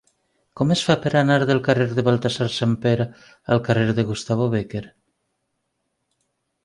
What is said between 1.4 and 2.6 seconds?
del carrer de Baltasar